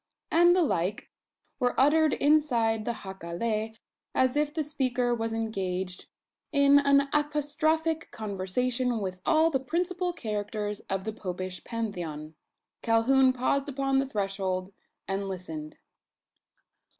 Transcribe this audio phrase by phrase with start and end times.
[0.31, 1.11] and the like,
[1.59, 3.75] were uttered inside the jacale,
[4.15, 6.07] as if the speaker was engaged
[6.51, 12.33] in an apostrophic conversation with all the principal characters of the Popish Pantheon.
[12.81, 14.73] Calhoun paused upon the threshold,
[15.07, 15.77] and listened.